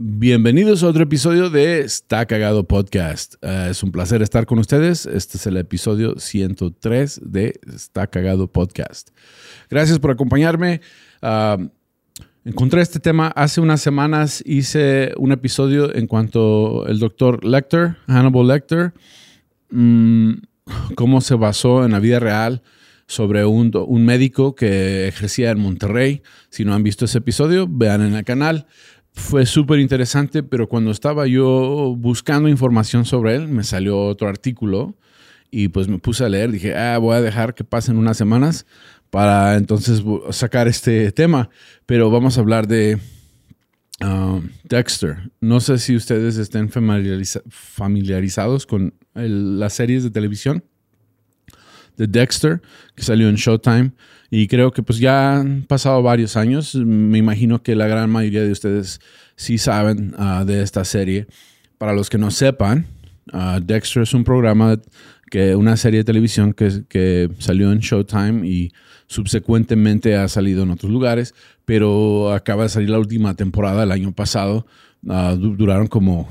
[0.00, 3.34] Bienvenidos a otro episodio de Está Cagado Podcast.
[3.42, 5.06] Eh, es un placer estar con ustedes.
[5.06, 9.10] Este es el episodio 103 de Está Cagado Podcast.
[9.68, 10.82] Gracias por acompañarme.
[11.20, 11.56] Ah,
[12.44, 14.40] encontré este tema hace unas semanas.
[14.46, 18.92] Hice un episodio en cuanto el doctor Lecter, Hannibal Lecter,
[19.70, 20.34] mm,
[20.94, 22.62] cómo se basó en la vida real
[23.08, 26.22] sobre un, un médico que ejercía en Monterrey.
[26.50, 28.68] Si no han visto ese episodio, vean en el canal
[29.18, 34.96] fue súper interesante, pero cuando estaba yo buscando información sobre él, me salió otro artículo
[35.50, 36.50] y pues me puse a leer.
[36.50, 38.64] Dije, ah, voy a dejar que pasen unas semanas
[39.10, 41.50] para entonces sacar este tema.
[41.84, 42.98] Pero vamos a hablar de
[44.00, 45.30] um, Dexter.
[45.40, 50.64] No sé si ustedes estén familiarizados con las series de televisión
[51.98, 52.62] de Dexter,
[52.94, 53.92] que salió en Showtime.
[54.30, 56.74] Y creo que pues ya han pasado varios años.
[56.74, 59.00] Me imagino que la gran mayoría de ustedes
[59.36, 61.26] sí saben ah, de esta serie.
[61.76, 62.86] Para los que no sepan,
[63.32, 64.80] ah, Dexter es un programa,
[65.30, 68.72] que, una serie de televisión que, que salió en Showtime y
[69.06, 74.12] subsecuentemente ha salido en otros lugares, pero acaba de salir la última temporada el año
[74.12, 74.66] pasado.
[75.08, 76.28] Ah, duraron como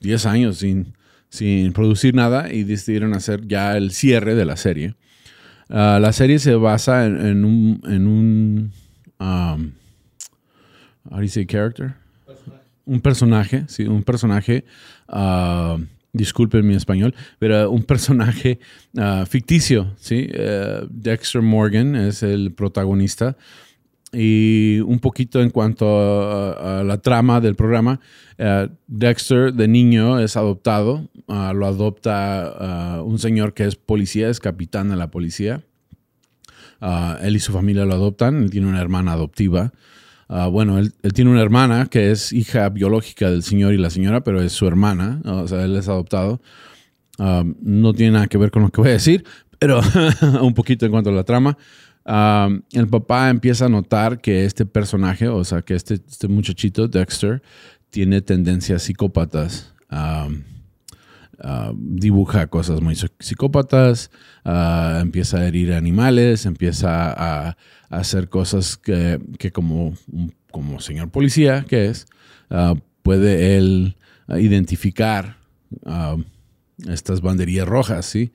[0.00, 0.94] 10 años sin,
[1.34, 4.94] sin producir nada y decidieron hacer ya el cierre de la serie.
[5.68, 8.72] Ah, la serie se basa en, un, en un
[9.18, 9.72] um,
[11.10, 11.96] how do you say character?
[12.86, 14.64] Un personaje, sí, un personaje,
[15.08, 15.82] uh,
[16.12, 18.60] disculpen mi español, pero un personaje
[18.96, 20.28] uh, ficticio, sí.
[20.30, 23.36] Uh, Dexter Morgan es el protagonista
[24.14, 28.00] y un poquito en cuanto a, la trama del programa,
[28.38, 34.28] uh, Dexter de niño es adoptado, uh, lo adopta uh, un señor que es policía,
[34.28, 35.62] es capitán de la policía.
[37.22, 39.72] él y su familia lo adoptan, él tiene una hermana adoptiva.
[40.28, 44.42] bueno, él, tiene una hermana que es hija biológica del señor y la señora, pero
[44.42, 46.40] es su hermana, o sea, él es adoptado.
[47.18, 49.24] no tiene nada que ver con lo que voy a decir,
[49.58, 49.80] pero
[50.42, 51.56] un poquito en cuanto a la trama
[52.06, 57.42] el papá empieza a notar que este personaje, o sea, que este, este muchachito, Dexter,
[57.90, 59.72] tiene tendencias psicópatas.
[61.76, 64.10] dibuja cosas muy psicópatas,
[65.00, 67.56] empieza a herir animales, empieza a,
[67.90, 69.20] hacer cosas que,
[69.52, 69.94] como,
[70.50, 72.06] como señor policía que es,
[73.02, 73.96] puede él
[74.28, 75.38] identificar
[76.88, 78.32] estas banderías rojas, ¿sí?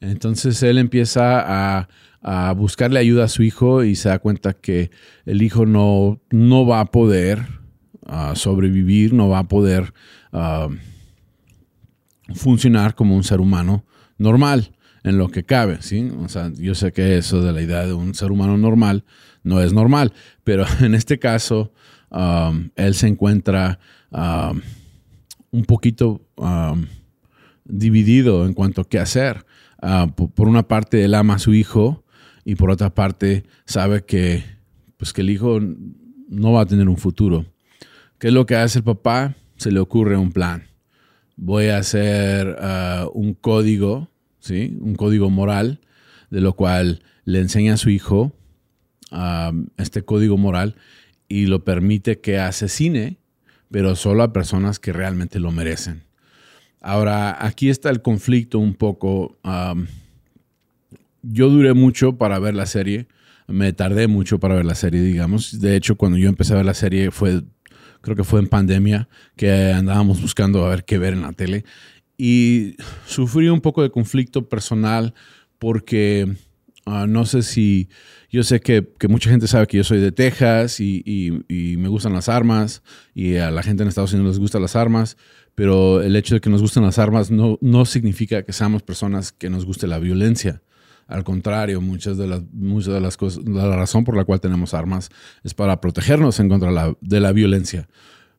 [0.00, 1.88] Entonces él empieza a
[2.22, 4.90] a buscarle ayuda a su hijo y se da cuenta que
[5.26, 7.46] el hijo no, no va a poder
[8.06, 9.92] ah, sobrevivir, no va a poder
[10.32, 10.68] ah,
[12.34, 13.84] funcionar como un ser humano
[14.18, 14.72] normal
[15.02, 16.12] en lo que cabe, ¿sí?
[16.20, 19.04] O sea, yo sé que eso de la idea de un ser humano normal
[19.42, 20.12] no es normal,
[20.44, 21.72] pero en este caso
[22.76, 23.80] él se encuentra
[25.50, 26.20] un poquito
[27.64, 29.44] dividido en cuanto a qué hacer.
[29.80, 32.04] Ah, por una parte, él ama a su hijo,
[32.44, 34.44] y por otra parte sabe que,
[34.96, 35.60] pues que el hijo
[36.28, 37.46] no va a tener un futuro.
[38.18, 39.34] ¿Qué es lo que hace el papá?
[39.56, 40.64] Se le ocurre un plan.
[41.36, 44.10] Voy a hacer uh, un código,
[44.40, 44.76] ¿sí?
[44.80, 45.80] un código moral,
[46.30, 48.32] de lo cual le enseña a su hijo
[49.10, 50.76] um, este código moral
[51.28, 53.18] y lo permite que asesine,
[53.70, 56.02] pero solo a personas que realmente lo merecen.
[56.80, 59.38] Ahora, aquí está el conflicto un poco.
[59.44, 59.86] Um,
[61.22, 63.06] yo duré mucho para ver la serie.
[63.48, 65.60] Me tardé mucho para ver la serie, digamos.
[65.60, 67.42] De hecho, cuando yo empecé a ver la serie fue,
[68.00, 71.64] creo que fue en pandemia, que andábamos buscando a ver qué ver en la tele.
[72.16, 72.76] Y
[73.06, 75.14] sufrí un poco de conflicto personal
[75.58, 76.36] porque
[76.86, 77.88] ah, no sé si,
[78.30, 82.12] yo sé que, mucha gente sabe que yo soy de Texas y, y, me gustan
[82.12, 82.82] las armas
[83.14, 85.16] y a la gente en Estados Unidos les gustan las armas,
[85.54, 89.32] pero el hecho de que nos gusten las armas no, no significa que seamos personas
[89.32, 90.62] que nos guste la violencia.
[91.06, 94.74] Al contrario, muchas de las, muchas de las cosas, la razón por la cual tenemos
[94.74, 95.10] armas
[95.44, 97.88] es para protegernos en contra de la violencia.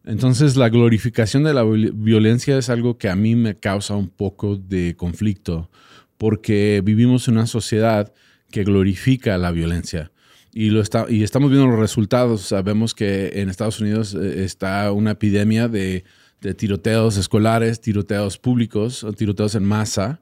[0.06, 4.58] Entonces, la glorificación de la violencia es algo que a mí me causa un poco
[4.58, 5.70] de conflicto,
[6.18, 8.14] porque vivimos en una sociedad
[8.52, 10.12] que glorifica la violencia.
[10.52, 12.42] Y, lo está, y estamos viendo los resultados.
[12.42, 16.04] Sabemos que en Estados Unidos eh, está una epidemia de,
[16.42, 20.22] de tiroteos escolares, tiroteos públicos, tiroteos en masa,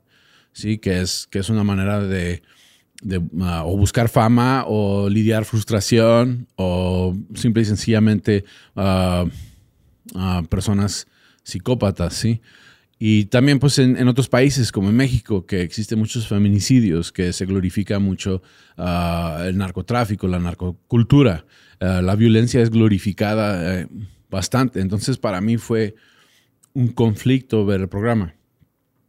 [0.54, 0.78] ¿sí?
[0.78, 2.42] que, es, que es una manera de
[3.42, 8.46] ah, o buscar fama o lidiar frustración o simple y sencillamente
[8.76, 9.26] ah,
[10.50, 11.08] personas
[11.44, 12.42] psicópatas, ¿sí?
[13.04, 17.48] Y también pues en, otros países como en México, que existen muchos feminicidios, que se
[17.48, 18.44] glorifica mucho
[18.78, 21.48] el narcotráfico, la narcocultura.
[21.80, 23.88] la violencia es glorificada eh,
[24.30, 24.82] bastante.
[24.82, 25.96] Entonces para mí fue
[26.74, 28.36] un conflicto ver el programa.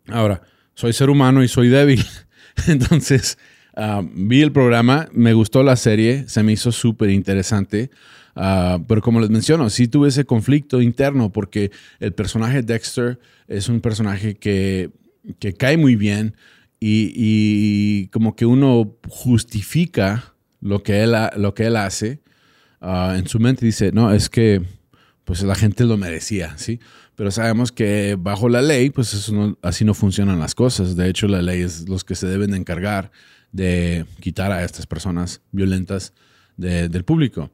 [0.08, 0.40] Ahora,
[0.74, 2.04] soy ser humano y soy débil.
[2.66, 3.38] Entonces,
[3.76, 7.90] ah, vi el programa, me gustó la serie, se me hizo súper interesante.
[8.34, 11.70] Ah, pero como les menciono, sí tuve ese conflicto interno porque
[12.00, 14.90] el personaje Dexter es un personaje que,
[15.58, 16.34] cae muy bien
[16.80, 22.20] y, como que uno justifica lo que él, lo que él hace.
[22.80, 24.62] Ah, en su mente dice, no, es que
[25.24, 26.80] pues la gente lo merecía, ¿sí?
[27.14, 30.96] Pero sabemos que bajo la ley, pues eso así no funcionan las cosas.
[30.96, 33.10] De hecho, la ley es los que se deben de encargar
[33.52, 36.14] de quitar a estas personas violentas
[36.56, 37.50] del público.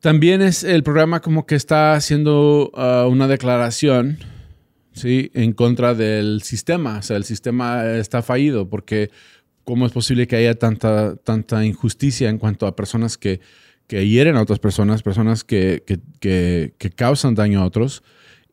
[0.00, 4.18] También es el programa como que está haciendo ah, una declaración
[4.92, 5.30] ¿sí?
[5.34, 6.98] en contra del sistema.
[6.98, 9.10] O sea, el sistema está fallido porque
[9.64, 13.40] ¿cómo es posible que haya tanta, tanta injusticia en cuanto a personas que
[13.86, 15.82] que hieren a otras personas, personas que,
[16.96, 18.02] causan daño a otros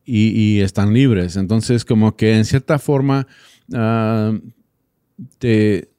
[0.04, 1.36] y, están libres.
[1.36, 3.26] Entonces, como que en cierta forma
[3.72, 4.32] ah,
[5.38, 5.90] te,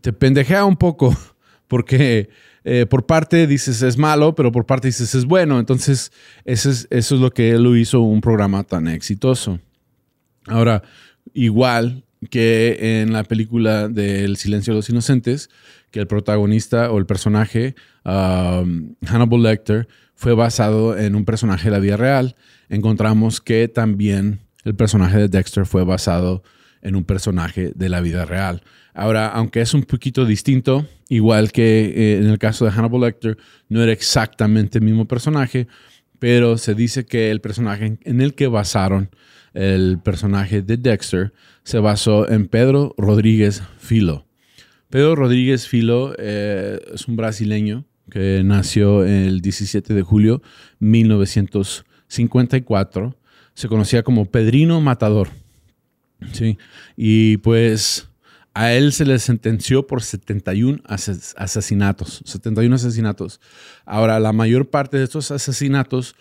[0.00, 1.16] te pendejea un poco,
[1.68, 2.28] porque
[2.64, 5.60] eh, por parte dices es malo, pero por parte dices es bueno.
[5.60, 6.10] Entonces,
[6.44, 9.60] eso es, eso es lo que lo hizo un programa tan exitoso.
[10.48, 10.82] Ahora,
[11.32, 15.50] igual que en la película del Silencio de los Inocentes,
[15.90, 17.74] que el protagonista o el personaje,
[18.04, 22.36] um, Hannibal Lecter, fue basado en un personaje de la vida real.
[22.68, 26.42] Encontramos que también el personaje de Dexter fue basado
[26.82, 28.62] en un personaje de la vida real.
[28.94, 33.36] Ahora, aunque es un poquito distinto, igual que eh, en el caso de Hannibal Lecter,
[33.68, 35.66] no era exactamente el mismo personaje,
[36.18, 39.10] pero se dice que el personaje en el que basaron
[39.56, 41.32] el personaje de Dexter
[41.64, 44.26] se basó en Pedro Rodríguez Filo.
[44.90, 50.42] Pedro Rodríguez Filo eh, es un brasileño que nació el 17 de julio
[50.78, 53.16] de 1954.
[53.54, 55.30] Se conocía como Pedrino Matador.
[56.32, 56.58] ¿sí?
[56.96, 58.05] Y pues
[58.56, 62.22] a él se le sentenció por 71 asesinatos.
[62.24, 63.38] 71 asesinatos.
[63.84, 66.16] Ahora, la mayor parte de estos asesinatos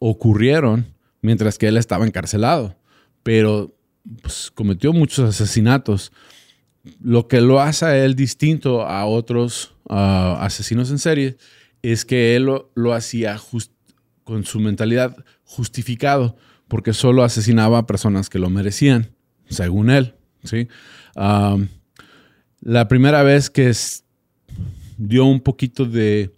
[0.00, 0.92] ocurrieron
[1.22, 2.74] mientras que él estaba encarcelado.
[3.22, 3.72] Pero
[4.20, 6.10] pues, cometió muchos asesinatos.
[7.00, 11.36] Lo que lo hace a él distinto a otros asesinos en serie
[11.82, 13.40] es que él lo, hacía
[14.24, 16.36] con su mentalidad justificado,
[16.66, 19.12] porque solo asesinaba a personas que lo merecían,
[19.48, 20.16] según él.
[20.42, 20.66] ¿sí?
[22.60, 23.72] La primera vez que
[24.98, 26.32] dio un poquito de,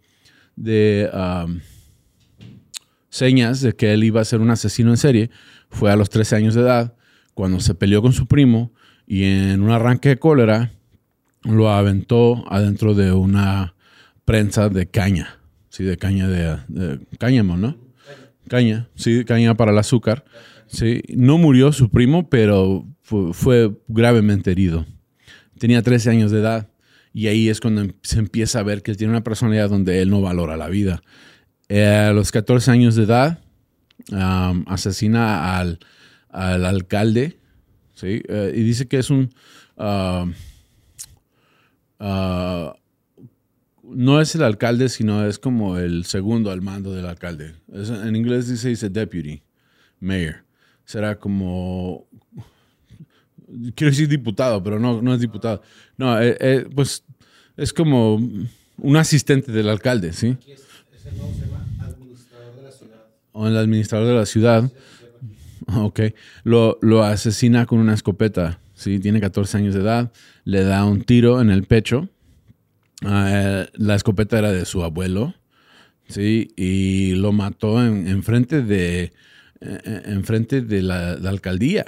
[3.08, 5.30] señas de que él iba a ser un asesino en serie
[5.70, 6.94] fue a los 13 años de edad,
[7.34, 8.72] cuando se peleó con su primo
[9.06, 10.72] y en un arranque de cólera
[11.42, 13.74] lo aventó adentro de una
[14.24, 15.38] prensa de caña,
[15.70, 17.76] sí, de caña de, cáñamo, ¿no?
[18.48, 20.24] Caña, sí, caña para el azúcar.
[20.66, 24.86] Sí, no murió su primo, pero fue, gravemente herido.
[25.58, 26.68] Tenía 13 años de edad
[27.12, 30.20] y ahí es cuando se empieza a ver que tiene una personalidad donde él no
[30.20, 31.02] valora la vida.
[31.68, 33.40] Eh, a los 14 años de edad,
[34.66, 35.78] asesina al,
[36.30, 37.38] alcalde,
[37.94, 38.22] ¿sí?
[38.28, 39.30] Eh, y dice que es un...
[39.76, 40.26] Ah,
[43.82, 47.54] no es el alcalde, sino es como el segundo al mando del alcalde.
[47.72, 49.42] en inglés dice, dice deputy,
[50.00, 50.44] mayor.
[50.84, 52.06] Será como...
[53.74, 55.62] Quiero decir diputado, pero no, no es diputado.
[55.96, 57.04] No, eh, eh, pues
[57.56, 58.16] es como
[58.78, 60.36] un asistente del alcalde, ¿sí?
[63.32, 64.70] o el administrador de la ciudad,
[65.76, 66.00] ok,
[66.42, 68.58] lo, lo asesina con una escopeta.
[68.74, 68.98] ¿sí?
[68.98, 70.12] Tiene 14 años de edad,
[70.44, 72.08] le da un tiro en el pecho.
[73.04, 75.34] Ah, la escopeta era de su abuelo,
[76.08, 76.48] ¿sí?
[76.56, 79.12] Y lo mató en, frente de,
[79.60, 81.84] en frente de la, alcaldía,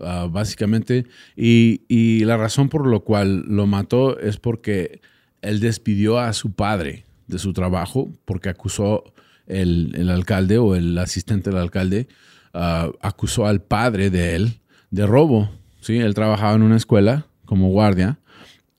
[0.00, 1.06] ah, básicamente.
[1.36, 5.00] Y, y, la razón por la cual lo mató es porque
[5.42, 9.04] él despidió a su padre de su trabajo porque acusó
[9.46, 12.08] el, alcalde o el asistente del alcalde
[12.52, 14.60] ah, acusó al padre de él
[14.90, 15.50] de robo.
[15.80, 15.98] ¿sí?
[15.98, 18.18] Él trabajaba en una escuela como guardia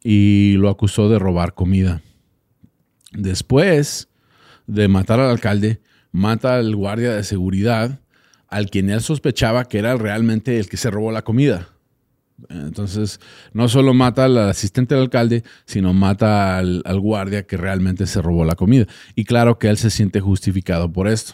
[0.03, 2.01] y lo acusó de robar comida.
[3.11, 4.09] Después
[4.67, 5.81] de matar al alcalde,
[6.11, 7.99] mata al guardia de seguridad,
[8.55, 11.67] al quien él sospechaba que era realmente el que se robó la comida.
[12.47, 13.19] Entonces,
[13.51, 18.45] no solo mata al asistente del alcalde, sino mata al, guardia que realmente se robó
[18.45, 18.85] la comida.
[19.13, 21.33] Y claro que él se siente justificado por esto.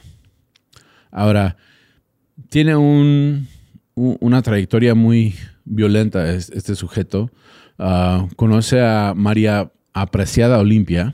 [1.11, 1.57] Ahora,
[2.49, 7.29] tiene una trayectoria muy violenta este sujeto.
[7.77, 11.13] Ah, conoce a María Apreciada Olimpia,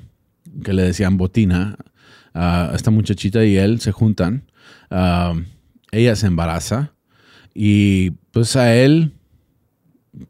[0.63, 1.75] que le decían Botina,
[2.33, 4.49] a esta muchachita y él se juntan.
[4.89, 5.33] Ah,
[5.91, 6.93] ella se embaraza
[7.53, 9.13] y pues a él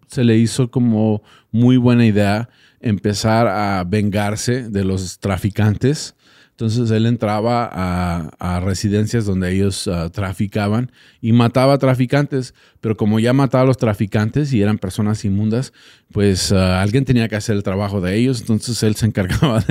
[0.07, 2.49] se le hizo como muy buena idea
[2.79, 6.15] empezar a vengarse de los traficantes.
[6.51, 13.19] Entonces él entraba a, residencias donde ellos ah, traficaban y mataba a traficantes, pero como
[13.19, 15.71] ya mataba a los traficantes y eran personas inmundas,
[16.11, 19.63] pues ah, alguien tenía que hacer el trabajo de ellos, entonces él se encargaba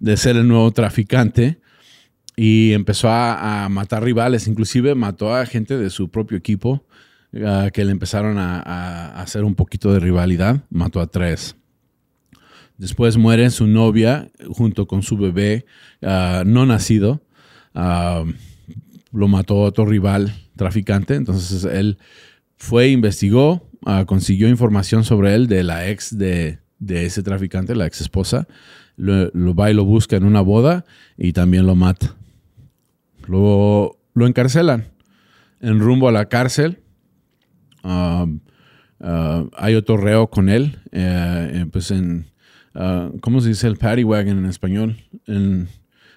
[0.00, 1.60] de, ser el nuevo traficante
[2.42, 6.84] y empezó a, matar rivales, inclusive mató a gente de su propio equipo
[7.32, 11.56] Ah, que le empezaron a, hacer un poquito de rivalidad, mató a tres.
[12.76, 15.64] Después muere su novia junto con su bebé
[16.02, 17.22] ah, no nacido.
[17.74, 18.24] Ah,
[19.12, 21.14] lo mató otro rival traficante.
[21.14, 21.98] Entonces él
[22.56, 23.68] fue, investigó,
[24.06, 28.48] consiguió información sobre él de la ex de, ese traficante, la ex esposa.
[28.96, 30.84] Lo, va y lo busca en una boda
[31.16, 32.16] y también lo mata.
[33.30, 34.86] Lo, lo encarcelan.
[35.60, 36.82] En rumbo a la cárcel,
[37.82, 38.40] Um,
[39.00, 42.26] uh, hay otro reo con él, eh, eh, pues en,
[42.74, 44.96] uh, ¿cómo se dice el paddy wagon en español?
[45.26, 45.68] En,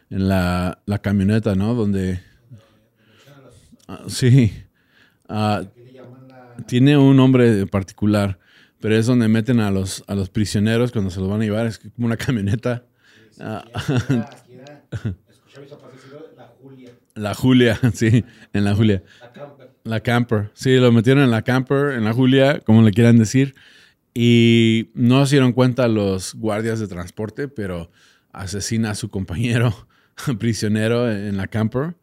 [0.10, 1.74] la, camioneta, ¿no?
[1.74, 2.22] Donde...
[4.08, 4.54] Sí.
[6.68, 8.38] tiene un nombre particular,
[8.80, 11.66] pero es donde meten a los, a los prisioneros cuando se los van a llevar,
[11.66, 12.86] es como una camioneta.
[17.16, 19.04] La Julia, sí, en la Julia.
[19.84, 20.52] La camper.
[20.54, 23.54] Sí, lo metieron en la camper, en la Julia, como le quieran decir.
[24.14, 27.90] Y no se dieron cuenta los guardias de transporte, pero
[28.32, 29.88] asesina a su compañero
[30.40, 31.96] prisionero en la camper.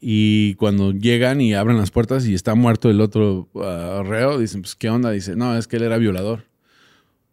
[0.00, 4.62] Y cuando llegan y abren las puertas y está muerto el otro uh, reo, dicen,
[4.62, 5.10] pues, ¿qué onda?
[5.10, 6.44] Dice, no, es que él era violador.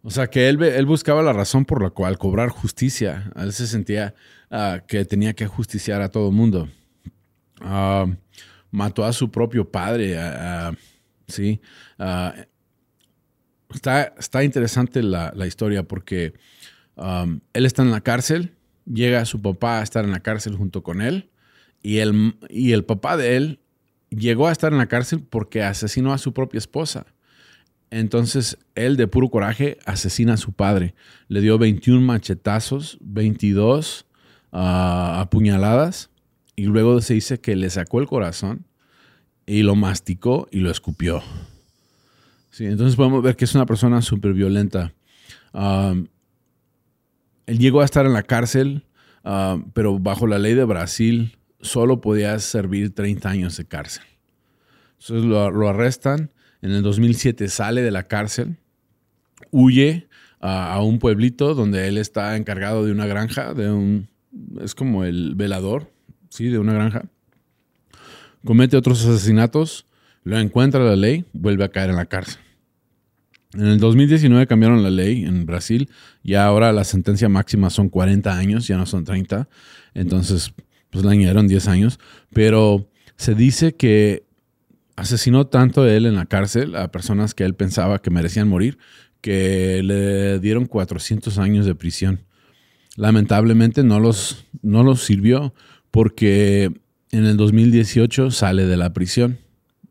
[0.02, 3.32] O sea, que él, él buscaba la razón por la cual cobrar justicia.
[3.36, 4.14] Él se sentía
[4.50, 6.68] uh, que tenía que justiciar a todo el mundo.
[7.60, 8.14] Uh,
[8.70, 10.16] mató a su propio padre.
[11.26, 11.60] sí.
[13.74, 16.34] está, está, interesante la, historia porque
[16.96, 18.54] él está en la cárcel,
[18.86, 21.30] llega su papá a estar en la cárcel junto con él
[21.82, 23.60] y el, y el papá de él
[24.10, 27.06] llegó a estar en la cárcel porque asesinó a su propia esposa.
[27.90, 30.94] Entonces él de puro coraje asesina a su padre.
[31.28, 34.06] Le dio 21 machetazos, 22
[34.52, 36.10] ah, apuñaladas
[36.58, 38.66] y luego se dice que le sacó el corazón
[39.46, 41.22] y lo masticó y lo escupió.
[42.50, 44.92] Sí, entonces podemos ver que es una persona súper violenta.
[45.54, 46.08] él
[47.60, 48.82] llegó a estar en la cárcel,
[49.72, 54.02] pero bajo la ley de Brasil solo podía servir 30 años de cárcel.
[54.98, 58.56] Entonces lo, arrestan, en el 2007 sale de la cárcel,
[59.52, 60.08] huye
[60.40, 64.08] a un pueblito donde él está encargado de una granja, de un,
[64.60, 65.96] es como el velador
[66.28, 67.04] sí, de una granja,
[68.44, 69.86] comete otros asesinatos,
[70.24, 72.40] lo encuentra la ley, vuelve a caer en la cárcel.
[73.54, 75.88] En el 2019 cambiaron la ley en Brasil
[76.22, 79.48] y ahora la sentencia máxima son 40 años, ya no son 30.
[79.94, 80.52] Entonces,
[80.90, 81.98] pues le añadieron 10 años.
[82.32, 84.26] Pero se dice que
[84.96, 88.78] asesinó tanto él en la cárcel a personas que él pensaba que merecían morir,
[89.22, 92.20] que le dieron 400 años de prisión.
[92.96, 95.54] Lamentablemente no los, no los sirvió
[95.90, 96.70] porque
[97.10, 99.38] en el 2018 sale de la prisión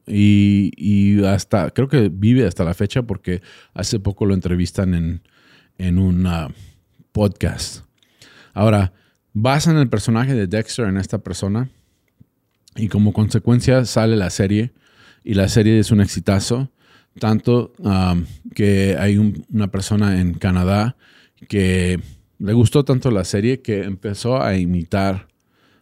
[0.05, 3.41] y, hasta, creo que vive hasta la fecha porque
[3.73, 5.21] hace poco lo entrevistan en,
[5.77, 6.27] en un
[7.11, 7.83] podcast.
[8.53, 8.93] Ahora,
[9.33, 11.69] basan el personaje de Dexter en esta persona
[12.75, 14.71] y como consecuencia sale la serie
[15.23, 16.71] y la serie es un exitazo,
[17.19, 18.15] tanto ah,
[18.55, 19.17] que hay
[19.51, 20.95] una persona en Canadá
[21.49, 21.99] que
[22.39, 25.27] le gustó tanto la serie que empezó a imitar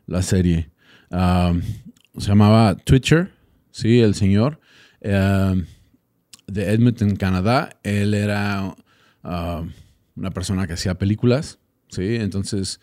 [0.07, 0.69] la serie.
[1.09, 3.31] Se llamaba Twitcher,
[3.71, 4.59] sí, el señor,
[5.01, 5.65] de
[6.47, 7.77] Edmonton, Canadá.
[7.83, 8.75] Él era
[9.23, 11.59] una persona que hacía películas,
[11.89, 12.79] sí, entonces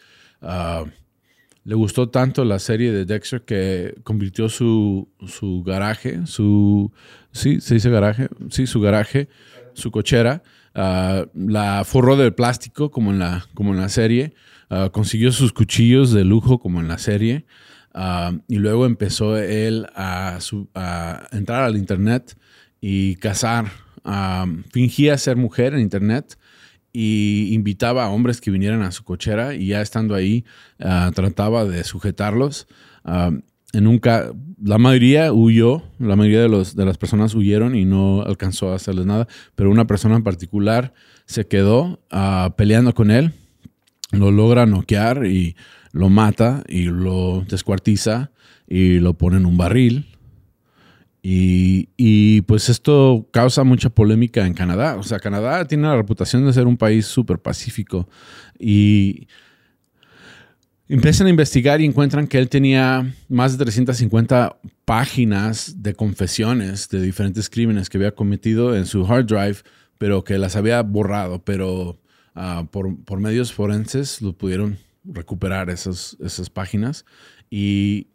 [1.64, 6.92] le gustó tanto la serie de Dexter que convirtió su, su garaje, su,
[7.30, 9.28] sí, se dice garaje, sí, su garaje,
[9.74, 10.42] su cochera,
[10.74, 14.34] uh, la forró de plástico como en la, como en la serie
[14.74, 17.44] Ah, consiguió sus cuchillos de lujo como en la serie.
[17.92, 20.38] Ah, y luego empezó él a,
[21.30, 22.38] entrar al internet
[22.80, 23.66] y cazar
[24.72, 26.38] fingía ser mujer en internet
[26.90, 30.46] y invitaba a hombres que vinieran a su cochera y ya estando ahí
[30.80, 32.66] ah, trataba de sujetarlos.
[33.04, 34.00] en un
[34.64, 38.76] la mayoría huyó, la mayoría de, los, de las personas huyeron y no alcanzó a
[38.76, 40.94] hacerles nada, pero una persona en particular
[41.26, 43.34] se quedó ah, peleando con él,
[44.12, 45.56] lo logra noquear y
[45.92, 48.30] lo mata y lo descuartiza
[48.68, 50.06] y lo pone en un barril
[51.24, 54.96] y, pues esto causa mucha polémica en Canadá.
[54.96, 58.08] O sea, Canadá tiene la reputación de ser un país súper pacífico.
[58.58, 59.28] Y
[60.88, 67.00] empiezan a investigar y encuentran que él tenía más de 350 páginas de confesiones de
[67.00, 69.58] diferentes crímenes que había cometido en su hard drive,
[69.98, 71.44] pero que las había borrado.
[71.44, 72.00] Pero
[72.34, 77.04] ah, por, medios forenses lo pudieron recuperar esas, esas páginas.
[77.50, 78.08] Y,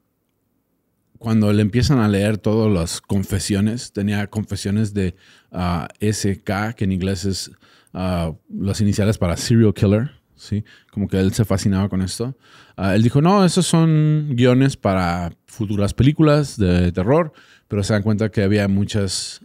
[1.18, 5.16] cuando le empiezan a leer todas las confesiones, tenía confesiones de
[5.52, 7.52] ah, SK, que en inglés es
[7.94, 10.64] uh, las iniciales para serial killer, ¿sí?
[10.92, 12.38] Como que él se fascinaba con esto.
[12.76, 17.34] Ah, él dijo, no, esos son guiones para futuras películas de terror,
[17.68, 19.42] pero se dan cuenta que había muchas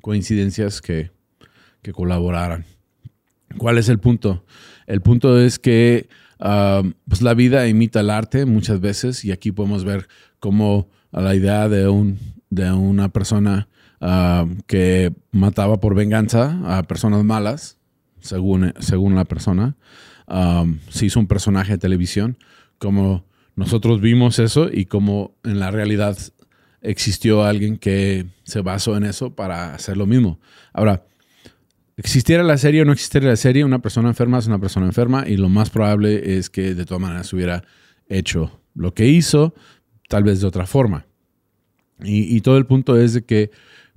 [0.00, 1.10] coincidencias que,
[1.82, 2.64] que colaboraran.
[3.56, 4.44] ¿Cuál es el punto?
[4.86, 9.84] El punto es que pues la vida imita el arte muchas veces y aquí podemos
[9.84, 12.18] ver como a la idea de, un,
[12.50, 13.68] de una persona
[14.00, 17.78] ah, que mataba por venganza a personas malas,
[18.20, 19.76] según, según la persona.
[20.90, 22.38] se hizo un personaje de televisión,
[22.78, 23.24] como
[23.56, 26.16] nosotros vimos eso y como en la realidad
[26.80, 30.38] existió alguien que se basó en eso para hacer lo mismo.
[30.72, 31.04] Ahora,
[31.98, 35.24] existiera la serie o no existiera la serie, una persona enferma es una persona enferma
[35.26, 37.64] y lo más probable es que de todas maneras hubiera
[38.08, 39.54] hecho lo que hizo,
[40.08, 41.06] tal vez de otra forma.
[42.00, 43.50] Y, todo el punto es de que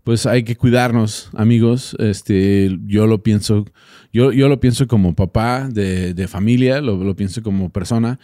[0.03, 1.96] pues hay que cuidarnos, amigos.
[2.00, 3.65] Este, yo lo pienso,
[4.12, 8.20] yo, yo lo pienso como papá de, familia, lo, pienso como persona.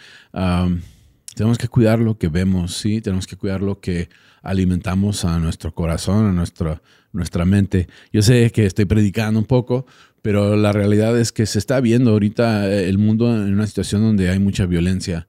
[1.36, 4.08] tenemos que cuidar lo que vemos, sí, tenemos que cuidar lo que
[4.42, 7.88] alimentamos a nuestro corazón, a nuestra, nuestra mente.
[8.12, 9.86] Yo sé que estoy predicando un poco,
[10.22, 14.28] pero la realidad es que se está viendo ahorita el mundo en una situación donde
[14.30, 15.28] hay mucha violencia.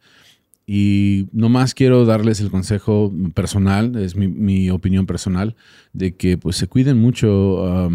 [0.71, 5.55] Y nomás quiero darles el consejo personal, es mi, opinión personal,
[5.93, 7.89] de que pues se cuiden mucho.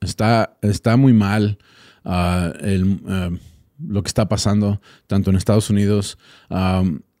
[0.00, 1.58] Está, está muy mal
[2.04, 3.38] uh, um,
[3.88, 6.18] lo que está pasando tanto en Estados Unidos.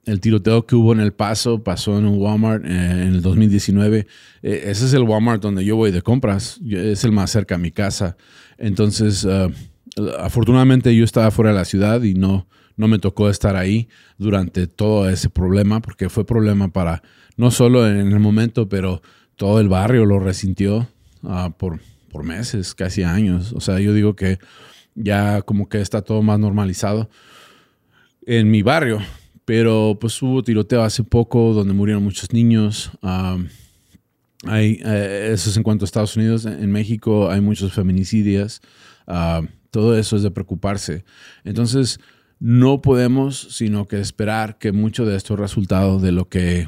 [0.04, 4.06] El tiroteo que hubo en El Paso pasó en un Walmart eh, en el 2019.
[4.42, 6.60] Eh, ese es el Walmart donde yo voy de compras.
[6.68, 8.16] Es el más cerca a mi casa.
[8.58, 9.50] Entonces, uh,
[10.18, 13.88] afortunadamente yo estaba fuera de la ciudad y no no me tocó estar ahí
[14.18, 17.02] durante todo ese problema, porque fue problema para,
[17.36, 19.02] no solo en el momento, pero
[19.36, 20.88] todo el barrio lo resintió
[21.22, 23.52] ah, por, por meses, casi años.
[23.52, 24.38] O sea, yo digo que
[24.94, 27.08] ya como que está todo más normalizado
[28.26, 29.00] en mi barrio,
[29.44, 32.90] pero pues hubo tiroteo hace poco donde murieron muchos niños.
[34.44, 36.46] Hay, eh, eso es en cuanto a Estados Unidos.
[36.46, 38.60] En México hay muchos feminicidios.
[39.70, 41.04] Todo eso es de preocuparse.
[41.44, 41.98] Entonces,
[42.38, 46.66] no podemos sino que esperar que mucho de esto es resultado de lo que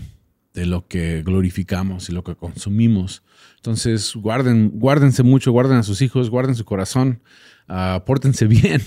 [0.54, 3.24] de lo que glorificamos y lo que consumimos.
[3.56, 7.22] Entonces, guarden, guárdense mucho, guarden a sus hijos, guarden su corazón,
[7.68, 8.80] uh, pórtense bien.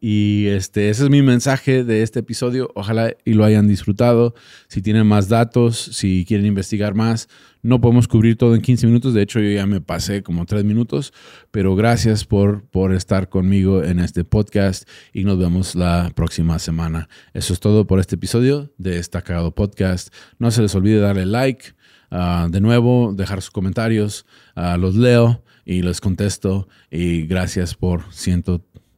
[0.00, 2.70] Y este, ese es mi mensaje de este episodio.
[2.74, 4.34] Ojalá y lo hayan disfrutado.
[4.66, 7.28] Si tienen más datos, si quieren investigar más,
[7.62, 9.12] no podemos cubrir todo en 15 minutos.
[9.12, 11.12] De hecho, yo ya me pasé como 3 minutos.
[11.50, 17.10] Pero gracias por, por estar conmigo en este podcast y nos vemos la próxima semana.
[17.34, 20.14] Eso es todo por este episodio de Está Cagado Podcast.
[20.38, 21.74] No se les olvide darle like.
[22.10, 24.24] Ah, de nuevo, dejar sus comentarios.
[24.54, 26.68] Ah, los leo y les contesto.
[26.90, 28.10] Y gracias por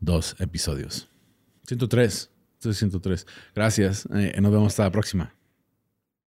[0.02, 1.08] 102 episodios.
[1.66, 2.30] 103.
[2.58, 3.26] 103.
[3.54, 4.08] Gracias.
[4.14, 5.34] Eh, nos vemos hasta la próxima.